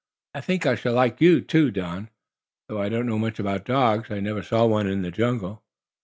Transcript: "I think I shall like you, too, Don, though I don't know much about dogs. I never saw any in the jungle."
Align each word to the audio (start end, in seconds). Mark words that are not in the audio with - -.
"I 0.33 0.41
think 0.41 0.65
I 0.65 0.73
shall 0.73 0.93
like 0.93 1.21
you, 1.21 1.41
too, 1.41 1.69
Don, 1.69 2.09
though 2.67 2.81
I 2.81 2.89
don't 2.89 3.05
know 3.05 3.19
much 3.19 3.37
about 3.37 3.65
dogs. 3.65 4.09
I 4.09 4.19
never 4.19 4.41
saw 4.41 4.75
any 4.79 4.91
in 4.91 5.03
the 5.03 5.11
jungle." 5.11 5.61